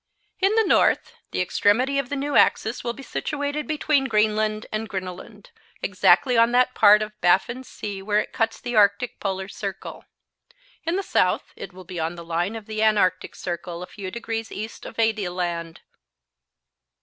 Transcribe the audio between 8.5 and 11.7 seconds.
the Arctic polar circle. In the South